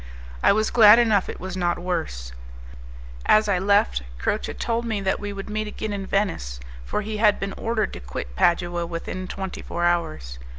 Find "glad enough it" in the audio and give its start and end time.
0.71-1.39